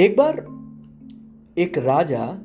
एक 0.00 0.16
बार 0.16 0.46
एक 1.58 1.78
राजा 1.78 2.38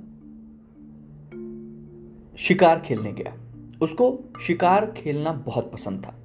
शिकार 2.38 2.80
खेलने 2.80 3.12
गया। 3.12 3.34
उसको 3.82 4.20
शिकार 4.42 4.86
खेलना 4.98 5.32
बहुत 5.32 5.72
पसंद 5.72 6.06
था। 6.06 6.16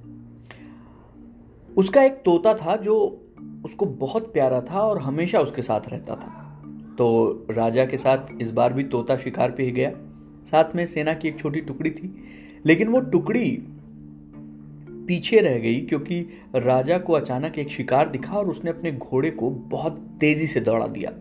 उसका 1.77 2.03
एक 2.03 2.11
तोता 2.11 2.53
था 2.53 2.75
जो 2.75 3.21
उसको 3.65 3.85
बहुत 3.85 4.33
प्यारा 4.33 4.61
था 4.61 4.81
और 4.81 5.01
हमेशा 5.01 5.39
उसके 5.39 5.61
साथ 5.61 5.81
रहता 5.87 6.15
था। 6.15 6.63
तो 6.97 7.31
राजा 7.51 7.85
के 7.85 7.97
साथ 7.97 8.17
इस 8.41 8.51
बार 8.51 8.73
भी 8.73 8.83
तोता 8.83 9.17
शिकार 9.17 9.51
पे 9.51 9.63
ही 9.63 9.71
गया। 9.71 9.91
साथ 10.45 10.75
में 10.75 10.85
सेना 10.87 11.13
की 11.13 11.27
एक 11.27 11.39
छोटी 11.39 11.61
टुकड़ी 11.61 11.91
थी, 11.91 12.23
लेकिन 12.65 12.87
वो 12.87 12.99
टुकड़ी 12.99 13.63
पीछे 15.07 15.39
रह 15.39 15.59
गई 15.59 15.81
क्योंकि 15.81 16.19
राजा 16.55 16.97
को 16.97 17.13
अचानक 17.13 17.59
एक 17.59 17.69
शिकार 17.69 18.09
दिखा 18.09 18.33
और 18.33 18.49
उसने 18.49 18.71
अपने 18.71 18.91
घोड़े 18.91 19.31
को 19.31 19.49
बहुत 19.49 19.97
तेज़ी 20.19 20.47
से 20.47 20.59
दौड़ा 20.59 20.87
दिया। 20.87 21.11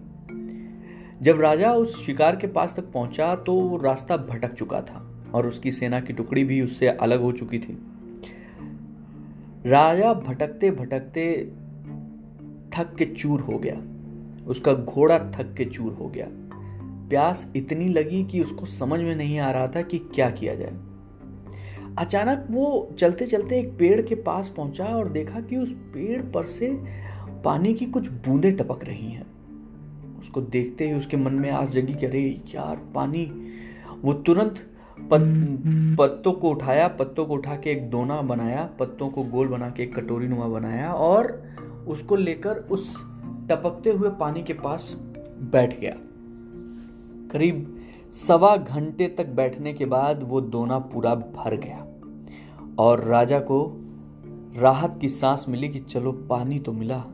जब 1.23 1.41
राजा 1.41 1.73
उस 1.73 2.07
शिकार 2.07 2.37
के 2.37 2.47
पास 2.47 2.75
तक 2.77 2.83
पहुँचा 2.83 3.35
तो 3.37 3.55
वो 3.55 3.77
रास्ता 3.77 4.17
भटक 4.17 4.55
चुका 4.55 4.81
था 4.81 5.31
और 5.35 5.47
उसकी 5.47 5.73
सेना 5.73 6.01
की 6.01 6.13
टुकड़ी 6.13 6.45
भी 6.45 6.61
उससे 6.63 6.89
अलग 6.89 7.21
हो 7.21 7.33
चुकी 7.33 7.59
थी। 7.59 7.79
राजा 9.67 10.13
भटकते 10.13 10.71
भटकते 10.71 11.45
थक 12.75 12.95
के 12.99 13.05
चूर 13.05 13.41
हो 13.41 13.59
गया। 13.59 13.83
उसका 14.47 14.75
घोड़ा 14.75 15.19
थक 15.19 15.55
के 15.59 15.65
चूर 15.65 15.93
हो 15.93 16.09
गया। 16.09 16.27
प्यास 17.09 17.47
इतनी 17.57 17.89
लगी 17.89 18.25
कि 18.25 18.41
उसको 18.41 18.67
समझ 18.67 19.01
में 19.01 19.17
नहीं 19.17 19.39
आ 19.39 19.51
रहा 19.51 19.69
था 19.69 19.83
कि 19.83 19.99
क्या 19.99 20.31
किया 20.31 20.55
जाए। 20.55 20.92
अचानक 21.99 22.47
वो 22.51 22.89
चलते 22.99 23.27
चलते 23.27 23.59
एक 23.61 23.69
पेड़ 23.79 24.03
के 24.03 24.15
पास 24.15 24.53
पहुँचा 24.57 24.85
और 24.85 25.09
देखा 25.09 25.41
कि 25.41 25.57
उस 25.57 25.69
पेड़ 25.69 26.23
पर 26.23 26.45
से 26.45 26.71
पानी 27.45 27.75
की 27.75 27.87
कुछ 27.87 28.09
बूंदें 28.09 28.57
टपक 28.57 28.85
रही 28.85 29.11
हैं। 29.11 29.27
उसको 30.19 30.41
देखते 30.41 30.89
ही 30.89 30.95
उसके 30.95 31.17
मन 31.17 31.33
में 31.33 31.51
आस 31.51 31.69
जगी 31.69 31.95
कि 31.95 32.07
अरे 32.07 32.41
यार 32.55 32.77
पानी। 32.95 33.25
वो 34.03 34.13
तुरंत 34.13 34.55
पत, 35.11 35.21
पत्तों 35.99 36.33
को 36.33 36.51
उठाया 36.51 36.89
पत्तों 36.89 37.27
को 37.27 37.35
उठा 37.35 37.57
के 37.57 37.71
एक 37.71 37.91
दोना 37.91 38.23
बनाया 38.23 38.71
पत्तों 38.79 39.09
को 39.09 39.23
गोल 39.23 39.49
बना 39.49 39.71
के 39.71 39.83
एक 39.83 39.95
कटोरी 39.97 40.29
नुमा 40.29 40.47
बनाया 40.47 40.93
और 40.93 41.43
उसको 41.89 42.17
लेकर 42.17 42.57
उस 42.57 42.97
टपकते 43.51 43.91
हुए 43.91 44.11
पानी 44.11 44.43
के 44.43 44.53
पास 44.53 44.97
बैठ 45.53 45.81
गया। 45.81 45.95
करीब 47.33 47.79
सवा 48.13 48.57
घंटे 48.57 49.09
तक 49.09 49.27
बैठने 49.27 49.73
के 49.73 49.85
बाद 49.85 50.23
वो 50.23 50.41
दोना 50.41 50.79
पूरा 50.79 51.15
भर 51.15 51.57
गया। 51.57 51.87
और 52.79 53.01
राजा 53.01 53.39
को 53.41 53.65
राहत 54.59 54.99
की 55.01 55.09
सांस 55.09 55.45
मिली 55.49 55.69
कि 55.69 55.79
चलो 55.79 56.13
पानी 56.13 56.59
तो 56.59 56.73
मिला। 56.73 57.05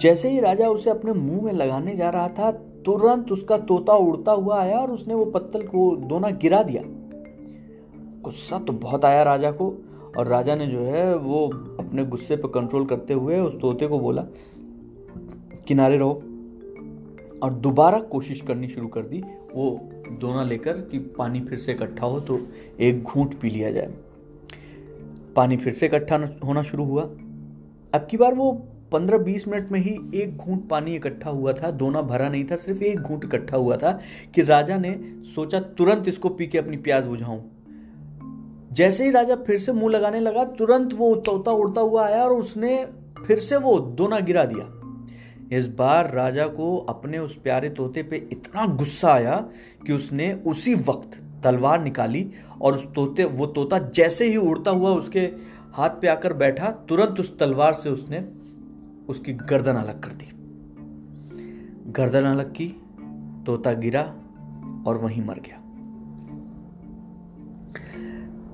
जैसे 0.00 0.30
ही 0.30 0.40
राजा 0.40 0.68
उसे 0.68 0.90
अपने 0.90 1.12
मुँह 1.12 1.42
में 1.42 1.52
लगाने 1.52 1.96
जा 1.96 2.10
रहा 2.10 2.28
था, 2.28 2.50
तुरंत 2.84 3.32
उसका 3.32 3.58
तोता 3.58 3.92
उड़ता 3.92 4.32
हुआ 4.32 4.60
आया 4.60 4.78
और 4.78 4.90
उसने 4.90 5.14
वो 5.14 5.24
पत्तल 5.24 5.62
को 5.62 5.96
दोना 5.96 6.30
गिरा 6.30 6.62
दिया। 6.62 6.82
गुस्सा 8.22 8.58
तो 8.58 8.72
बहुत 8.72 9.04
आया 9.04 9.22
राजा 9.22 9.50
को 9.50 9.74
और 10.18 10.26
राजा 10.26 10.54
ने 10.54 10.66
जो 10.66 10.80
है 10.80 11.16
वो 11.16 11.46
अपने 11.80 12.04
गुस्से 12.04 12.36
पर 12.36 12.48
कंट्रोल 12.48 12.86
करते 12.86 13.14
हुए 13.14 13.38
उस 13.38 13.60
तोते 13.60 13.86
को 13.86 13.98
बोला, 13.98 14.22
किनारे 15.68 15.96
रहो। 15.96 16.22
और 17.42 17.52
दोबारा 17.52 17.98
कोशिश 18.00 18.40
करनी 18.40 18.68
शुरू 18.68 18.88
कर 18.88 19.02
दी, 19.02 19.22
वो 19.54 19.80
दोना 20.20 20.42
लेकर 20.42 20.72
कि 20.72 20.98
पानी 20.98 21.40
फिर 21.40 21.58
से 21.58 21.72
इकट्ठा 21.72 22.06
हो 22.06 22.20
तो 22.20 22.38
एक 22.80 23.02
घूंट 23.02 23.34
पी 23.34 23.50
लिया 23.50 23.70
जाए। 23.70 23.94
पानी 25.36 25.56
फिर 25.56 25.72
से 25.72 25.86
इकट्ठा 25.86 26.16
होना 26.44 26.62
शुरू 26.62 26.84
हुआ। 26.84 27.02
अब 27.94 28.08
की 28.10 28.16
बार 28.16 28.34
वो 28.34 28.52
पंद्रह 28.92 29.18
बीस 29.18 29.48
मिनट 29.48 29.72
में 29.72 29.80
ही 29.80 29.98
एक 30.14 30.36
घूंट 30.36 30.68
पानी 30.68 30.94
इकट्ठा 30.94 31.30
हुआ 31.30 31.52
था, 31.52 31.70
दोना 31.70 32.02
भरा 32.02 32.28
नहीं 32.28 32.44
था, 32.44 32.56
सिर्फ़ 32.56 32.82
एक 32.82 33.00
घूंट 33.00 33.24
इकट्ठा 33.24 33.56
हुआ 33.56 33.76
था 33.76 34.00
कि 34.34 34.42
राजा 34.42 34.76
ने 34.76 35.00
सोचा 35.34 35.60
तुरंत 35.60 36.08
इसको 36.08 36.28
पी 36.28 36.46
के 36.46 36.58
अपनी 36.58 36.76
प्यास 36.76 37.04
बुझाऊं। 37.04 37.40
जैसे 38.72 39.04
ही 39.04 39.10
राजा 39.10 39.36
फिर 39.36 39.58
से 39.58 39.72
मुँह 39.72 39.92
लगाने 39.92 40.20
लगा, 40.20 40.44
तुरंत 40.44 40.94
वो 40.94 41.14
तोता 41.14 41.50
उड़ता 41.50 41.80
हुआ 41.80 42.06
आया 42.06 42.24
और 42.24 42.32
उसने 42.32 42.88
फिर 43.26 43.38
से 43.38 43.56
वो 43.56 43.78
दोना 43.78 44.20
गिरा 44.20 44.44
दिया। 44.44 44.72
इस 45.56 45.66
बार 45.66 46.12
राजा 46.12 46.46
को 46.46 46.76
अपने 46.76 47.18
उस 47.18 47.36
प्यारे 47.36 47.70
तोते 47.70 48.02
पे 48.02 48.28
इतना 48.32 48.66
गुस्सा 48.66 49.12
आया 49.12 49.36
कि 49.86 49.92
उसने 49.92 50.32
उसी 50.46 50.74
वक्त 50.74 51.22
तलवार 51.42 51.82
निकाली 51.82 52.30
और 52.62 52.74
उस 52.74 52.86
तोते, 52.94 53.24
वो 53.24 53.46
तोता 53.46 53.78
जैसे 53.78 54.28
ही 54.28 54.36
उड़ता 54.36 54.70
हुआ 54.70 54.90
उसके 54.90 55.20
हाथ 55.74 55.90
पे 55.90 56.08
आकर 56.08 56.32
बैठा, 56.32 56.70
तुरंत 56.88 57.20
उस 57.20 57.38
तलवार 57.38 57.72
से 57.72 57.90
उसने 57.90 58.24
उसकी 59.08 59.32
गर्दन 59.32 59.74
अलग 59.74 60.00
कर 60.00 60.12
दी। 60.12 60.30
गर्दन 61.92 62.24
अलग 62.24 62.52
की, 62.52 62.66
तोता 63.46 63.72
गिरा 63.72 64.02
और 64.86 64.98
वहीं 64.98 65.24
मर 65.24 65.40
गया। 65.40 65.62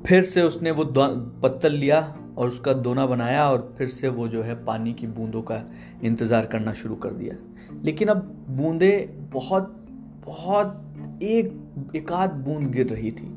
फिर 0.07 0.23
से 0.23 0.43
उसने 0.43 0.71
वो 0.71 0.85
पत्तल 1.43 1.73
लिया 1.73 2.01
और 2.39 2.49
उसका 2.49 2.73
दोना 2.73 3.07
बनाया 3.07 3.49
और 3.51 3.75
फिर 3.79 3.89
से 3.89 4.09
वो 4.09 4.29
जो 4.29 4.43
है 4.43 4.65
पानी 4.65 4.93
की 4.93 5.07
बूंदों 5.07 5.43
का 5.43 5.63
इंतज़ार 6.03 6.47
करना 6.47 6.73
शुरू 6.73 6.95
कर 6.95 7.11
दिया। 7.11 7.35
लेकिन 7.83 8.09
अब 8.09 8.19
बूंदे 8.51 8.91
बहुत 9.33 9.69
बहुत 10.27 10.92
एक 11.23 11.53
एक 11.97 12.13
आध 12.13 12.31
बूंद 12.31 12.71
गिर 12.71 12.87
रही 12.87 13.11
थी। 13.11 13.37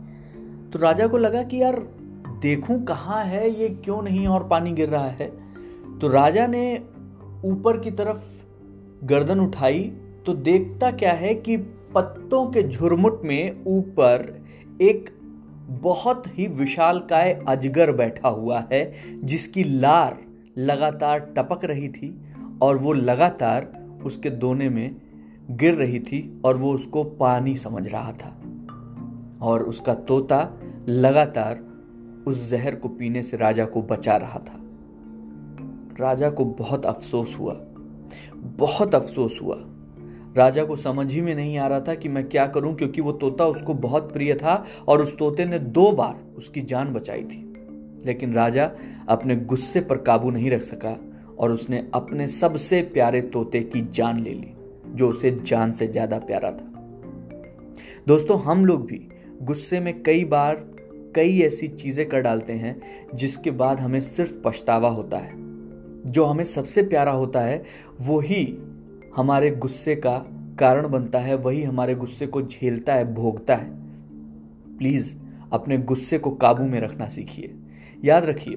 तो 0.73 0.79
राजा 0.79 1.07
को 1.07 1.17
लगा 1.17 1.43
कि 1.43 1.61
यार, 1.61 1.75
देखूँ 2.41 2.83
कहाँ 2.83 3.23
है, 3.23 3.49
ये 3.61 3.69
क्यों 3.69 4.01
नहीं 4.01 4.27
और 4.27 4.47
पानी 4.47 4.73
गिर 4.73 4.89
रहा 4.89 5.07
है। 5.07 5.27
तो 5.99 6.07
राजा 6.07 6.47
ने 6.47 6.75
ऊपर 7.45 7.79
की 7.79 7.91
तरफ़ 7.91 8.23
गर्दन 9.05 9.39
उठाई 9.39 9.81
तो 10.25 10.33
देखता 10.33 10.91
क्या 10.91 11.11
है 11.13 11.33
कि 11.35 11.57
पत्तों 11.95 12.45
के 12.51 12.63
झुरमुट 12.63 13.21
में 13.25 13.63
ऊपर 13.67 14.43
एक 14.81 15.09
बहुत 15.81 16.23
ही 16.27 16.47
विशालकाय 16.47 17.39
अजगर 17.47 17.91
बैठा 17.91 18.29
हुआ 18.29 18.63
है, 18.71 18.93
जिसकी 19.23 19.63
लार 19.63 20.17
लगातार 20.57 21.19
टपक 21.37 21.65
रही 21.65 21.89
थी 21.89 22.21
और 22.61 22.77
वो 22.77 22.93
लगातार 22.93 23.71
उसके 24.05 24.29
दोने 24.29 24.69
में 24.69 24.95
गिर 25.51 25.73
रही 25.73 25.99
थी 25.99 26.41
और 26.45 26.57
वो 26.57 26.73
उसको 26.73 27.03
पानी 27.03 27.55
समझ 27.55 27.87
रहा 27.87 28.11
था। 28.11 28.41
और 29.41 29.63
उसका 29.63 29.93
तोता 29.93 30.59
लगातार 30.87 31.63
उस 32.27 32.49
जहर 32.49 32.75
को 32.75 32.89
पीने 32.89 33.23
से 33.23 33.37
राजा 33.37 33.65
को 33.65 33.81
बचा 33.81 34.17
रहा 34.17 34.39
था। 34.39 34.61
राजा 35.99 36.29
को 36.29 36.45
बहुत 36.45 36.85
अफसोस 36.85 37.35
हुआ। 37.39 37.53
बहुत 38.35 38.95
अफसोस 38.95 39.39
हुआ। 39.43 39.55
राजा 40.37 40.63
को 40.63 40.75
समझ 40.75 41.13
ही 41.13 41.21
में 41.21 41.35
नहीं 41.35 41.57
आ 41.57 41.67
रहा 41.67 41.81
था 41.81 41.95
कि 41.95 42.09
मैं 42.09 42.29
क्या 42.29 42.47
करूँ, 42.47 42.75
क्योंकि 42.75 43.01
वो 43.01 43.11
तोता 43.11 43.45
उसको 43.45 43.73
बहुत 43.73 44.13
प्रिय 44.13 44.33
था 44.33 44.65
और 44.87 45.01
उस 45.01 45.17
तोते 45.17 45.45
ने 45.45 45.59
दो 45.59 45.91
बार 45.91 46.19
उसकी 46.37 46.61
जान 46.61 46.93
बचाई 46.93 47.23
थी। 47.23 47.53
लेकिन 48.05 48.33
राजा 48.33 48.71
अपने 49.09 49.35
गुस्से 49.35 49.81
पर 49.81 49.97
काबू 49.97 50.29
नहीं 50.29 50.51
रख 50.51 50.61
सका 50.61 50.99
और 51.39 51.51
उसने 51.51 51.89
अपने 51.93 52.27
सबसे 52.27 52.81
प्यारे 52.81 53.21
तोते 53.21 53.59
की 53.59 53.81
जान 53.81 54.19
ले 54.19 54.33
ली। 54.33 54.54
जो 54.95 55.09
उसे 55.09 55.31
जान 55.31 55.71
से 55.71 55.87
ज़्यादा 55.87 56.17
प्यारा 56.17 56.51
था। 56.51 56.71
दोस्तों, 58.07 58.41
हम 58.41 58.65
लोग 58.65 58.85
भी 58.85 59.07
गुस्से 59.41 59.79
में 59.79 60.03
कई 60.03 60.25
बार 60.25 60.75
कई 61.15 61.39
ऐसी 61.39 61.67
चीज़ें 61.67 62.09
कर 62.09 62.21
डालते 62.21 62.53
हैं 62.53 62.81
जिसके 63.15 63.51
बाद 63.51 63.79
हमें 63.79 63.99
सिर्फ़ 63.99 64.33
पछतावा 64.45 64.89
होता 64.89 65.17
है। 65.17 65.33
जो 66.05 66.25
हमें 66.25 66.43
सबसे 66.43 66.81
प्यारा 66.81 67.11
होता 67.11 67.41
है, 67.41 67.63
वो 68.01 68.19
ही 68.19 68.57
हमारे 69.15 69.51
गुस्से 69.51 69.95
का 69.95 70.17
कारण 70.59 70.89
बनता 70.89 71.19
है, 71.19 71.35
वही 71.35 71.63
हमारे 71.63 71.95
गुस्से 71.95 72.27
को 72.27 72.41
झेलता 72.41 72.93
है, 72.93 73.13
भोगता 73.13 73.55
है। 73.55 73.69
प्लीज़, 74.77 75.15
अपने 75.51 75.77
गुस्से 75.77 76.17
को 76.17 76.31
काबू 76.31 76.63
में 76.63 76.79
रखना 76.79 77.07
सीखिए। 77.07 77.55
याद 78.05 78.25
रखिए, 78.25 78.55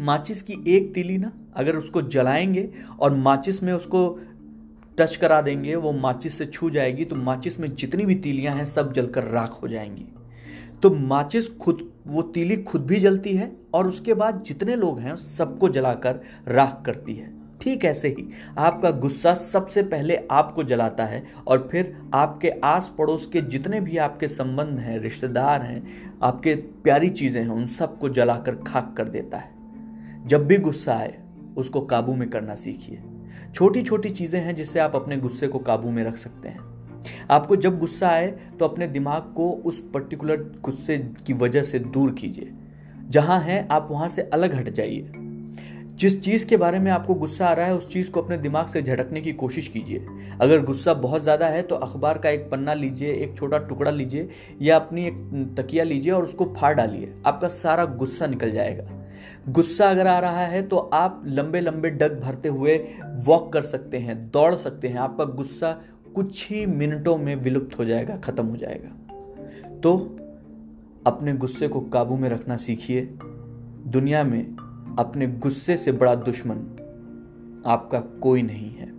माचिस 0.00 0.42
की 0.42 0.54
एक 0.68 0.94
तिली 0.94 1.18
ना, 1.18 1.32
अगर 1.54 1.76
उसको 1.76 2.02
जलाएँगे 2.02 2.70
और 3.00 3.14
माचिस 3.14 3.62
में 3.62 3.72
उसको 3.72 4.20
टच 4.98 5.16
करा 5.16 5.40
देंगे, 5.42 5.74
वो 5.74 5.92
माचिस 5.92 6.38
से 6.38 6.46
छू 6.46 6.70
जाएगी 6.70 7.04
तो 7.04 7.16
माचिस 7.16 7.60
में 7.60 7.74
जितनी 7.74 8.04
भी 8.04 8.14
तीलियाँ 8.14 8.56
हैं, 8.56 8.64
सब 8.64 8.92
जलकर 8.92 9.24
राख 9.24 9.62
हो 9.62 9.68
जाएँगी। 9.68 10.06
तो 10.82 10.90
माचिस 10.90 11.56
खुद, 11.56 11.92
वो 12.06 12.22
तीली 12.22 12.56
खुद 12.56 12.86
भी 12.86 12.96
जलती 12.96 13.34
है, 13.34 13.56
और 13.74 13.86
उसके 13.86 14.14
बाद 14.14 14.42
जितने 14.42 14.76
लोग 14.76 14.98
हैं, 14.98 15.16
सबको 15.16 15.68
जलाकर 15.68 16.20
राख 16.48 16.82
करती 16.86 17.14
है। 17.14 17.34
ठीक 17.60 17.84
ऐसे 17.84 18.08
ही, 18.08 18.28
आपका 18.58 18.90
गुस्सा 18.90 19.34
सबसे 19.34 19.82
पहले 19.82 20.18
आपको 20.30 20.64
जलाता 20.64 21.04
है, 21.04 21.24
और 21.46 21.68
फिर 21.72 21.96
आपके 22.14 22.50
आस 22.64 22.94
पड़ोस 22.98 23.26
के 23.26 23.40
जितने 23.40 23.80
भी 23.80 23.96
आपके 23.96 24.28
संबंध 24.28 24.78
हैं, 24.78 24.98
रिश्तेदार 24.98 25.62
हैं, 25.62 25.86
आपके 26.22 26.54
प्यारी 26.54 27.08
चीज़ें 27.08 27.42
हैं, 27.42 27.50
उन 27.50 27.66
सबको 27.66 28.08
जलाकर 28.08 28.54
खाक 28.54 28.94
कर 28.96 29.08
देता 29.08 29.38
है। 29.38 29.54
जब 30.26 30.46
भी 30.46 30.56
गुस्सा 30.56 30.94
आए, 30.94 31.22
उसको 31.56 31.80
काबू 31.80 32.14
में 32.14 32.30
करना 32.30 32.54
सीखिए। 32.54 33.02
छोटी 33.54 33.82
छोटी 33.82 34.10
चीज़ें 34.10 34.40
हैं 34.40 34.54
जिससे 34.54 34.80
आप 34.80 34.96
अपने 34.96 35.16
गुस्से 35.16 35.48
को 35.48 35.58
काबू 35.58 35.90
में 35.90 36.02
रख 36.04 36.16
सकते 36.16 36.48
हैं। 36.48 36.72
आपको 37.30 37.56
जब 37.56 37.78
गुस्सा 37.78 38.08
आए 38.08 38.26
तो 38.58 38.64
अपने 38.64 38.86
दिमाग 38.86 39.32
को 39.36 39.50
उस 39.64 39.82
पर्टिकुलर 39.94 40.36
गुस्से 40.60 40.98
की 41.26 41.32
वजह 41.32 41.62
से 41.62 41.78
दूर 41.78 42.12
कीजिए। 42.12 42.52
जहाँ 43.08 43.40
है, 43.40 43.66
आप 43.70 43.88
वहाँ 43.90 44.08
से 44.08 44.22
अलग 44.22 44.54
हट 44.54 44.68
जाइए। 44.68 45.12
जिस 45.94 46.20
चीज़ 46.22 46.46
के 46.46 46.56
बारे 46.56 46.78
में 46.78 46.90
आपको 46.92 47.14
गुस्सा 47.14 47.46
आ 47.46 47.52
रहा 47.52 47.66
है, 47.66 47.74
उस 47.74 47.92
चीज़ 47.92 48.10
को 48.10 48.22
अपने 48.22 48.36
दिमाग 48.38 48.66
से 48.66 48.82
झटकने 48.82 49.20
की 49.20 49.32
कोशिश 49.32 49.68
कीजिए। 49.68 50.06
अगर 50.40 50.62
गुस्सा 50.62 50.94
बहुत 50.94 51.22
ज़्यादा 51.22 51.46
है 51.46 51.62
तो 51.62 51.74
अखबार 51.76 52.18
का 52.18 52.30
एक 52.30 52.50
पन्ना 52.50 52.74
लीजिए, 52.74 53.12
एक 53.14 53.36
छोटा 53.36 53.58
टुकड़ा 53.58 53.90
लीजिए, 53.90 54.28
या 54.62 54.76
अपनी 54.76 55.06
एक 55.06 55.54
तकिया 55.58 55.84
लीजिए 55.84 56.12
और 56.12 56.24
उसको 56.24 56.52
फाड़ 56.56 56.74
डालिए। 56.74 57.14
आपका 57.26 57.48
सारा 57.48 57.84
गुस्सा 57.84 58.26
निकल 58.26 58.50
जाएगा। 58.50 58.84
गुस्सा 59.48 59.90
अगर 59.90 60.06
आ 60.06 60.18
रहा 60.18 60.44
है 60.46 60.62
तो 60.62 60.76
आप 60.76 61.22
लंबे 61.26 61.60
लंबे 61.60 61.90
डग 61.90 62.20
भरते 62.20 62.48
हुए 62.48 62.76
वॉक 63.24 63.52
कर 63.52 63.62
सकते 63.62 63.98
हैं, 63.98 64.30
दौड़ 64.30 64.54
सकते 64.54 64.88
हैं। 64.88 64.98
आपका 64.98 65.24
गुस्सा 65.24 65.72
कुछ 66.14 66.50
ही 66.50 66.66
मिनटों 66.66 67.16
में 67.16 67.34
विलुप्त 67.36 67.78
हो 67.78 67.84
जाएगा, 67.84 68.16
खत्म 68.16 68.46
हो 68.46 68.56
जाएगा। 68.56 69.78
तो 69.78 69.96
अपने 71.06 71.32
गुस्से 71.32 71.68
को 71.68 71.80
काबू 71.80 72.16
में 72.16 72.28
रखना 72.28 72.56
सीखिए। 72.56 73.00
दुनिया 73.86 74.24
में 74.24 74.44
अपने 74.98 75.26
गुस्से 75.26 75.76
से 75.76 75.92
बड़ा 75.92 76.14
दुश्मन 76.14 77.62
आपका 77.66 78.00
कोई 78.00 78.42
नहीं 78.42 78.74
है। 78.74 78.93